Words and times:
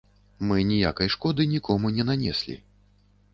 Мы 0.51 0.55
ніякай 0.69 1.11
шкоды 1.15 1.47
нікому 1.53 1.93
не 1.99 2.07
нанеслі. 2.09 2.57